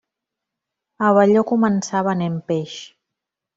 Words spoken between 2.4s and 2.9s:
peix.